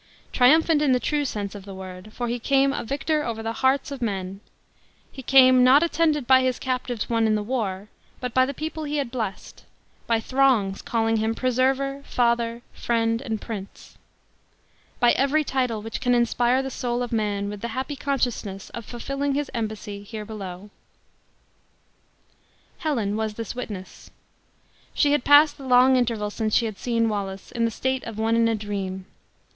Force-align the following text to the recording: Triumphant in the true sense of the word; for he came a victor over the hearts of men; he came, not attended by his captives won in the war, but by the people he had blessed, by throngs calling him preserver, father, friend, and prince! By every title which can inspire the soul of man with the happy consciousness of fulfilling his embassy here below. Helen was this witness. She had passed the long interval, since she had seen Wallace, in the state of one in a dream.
Triumphant 0.33 0.81
in 0.81 0.93
the 0.93 0.99
true 0.99 1.25
sense 1.25 1.53
of 1.53 1.63
the 1.63 1.75
word; 1.75 2.11
for 2.11 2.27
he 2.27 2.39
came 2.39 2.73
a 2.73 2.83
victor 2.83 3.23
over 3.23 3.43
the 3.43 3.53
hearts 3.61 3.91
of 3.91 4.01
men; 4.01 4.39
he 5.11 5.21
came, 5.21 5.63
not 5.63 5.83
attended 5.83 6.25
by 6.25 6.41
his 6.41 6.57
captives 6.57 7.07
won 7.07 7.27
in 7.27 7.35
the 7.35 7.43
war, 7.43 7.87
but 8.19 8.33
by 8.33 8.43
the 8.47 8.53
people 8.55 8.85
he 8.85 8.97
had 8.97 9.11
blessed, 9.11 9.63
by 10.07 10.19
throngs 10.19 10.81
calling 10.81 11.17
him 11.17 11.35
preserver, 11.35 12.01
father, 12.03 12.63
friend, 12.73 13.21
and 13.21 13.41
prince! 13.41 13.99
By 14.99 15.11
every 15.11 15.43
title 15.43 15.83
which 15.83 16.01
can 16.01 16.15
inspire 16.15 16.63
the 16.63 16.71
soul 16.71 17.03
of 17.03 17.11
man 17.11 17.47
with 17.47 17.61
the 17.61 17.67
happy 17.77 17.95
consciousness 17.95 18.71
of 18.71 18.85
fulfilling 18.85 19.35
his 19.35 19.51
embassy 19.53 20.01
here 20.01 20.25
below. 20.25 20.71
Helen 22.79 23.15
was 23.15 23.35
this 23.35 23.53
witness. 23.53 24.09
She 24.95 25.11
had 25.11 25.23
passed 25.23 25.59
the 25.59 25.67
long 25.67 25.95
interval, 25.95 26.31
since 26.31 26.55
she 26.55 26.65
had 26.65 26.79
seen 26.79 27.07
Wallace, 27.07 27.51
in 27.51 27.65
the 27.65 27.69
state 27.69 28.03
of 28.05 28.17
one 28.17 28.35
in 28.35 28.47
a 28.47 28.55
dream. 28.55 29.05